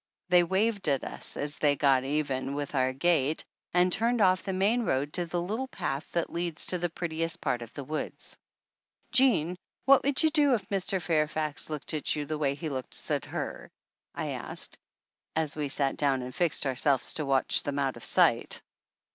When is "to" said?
5.13-5.27, 6.65-6.79, 17.13-17.25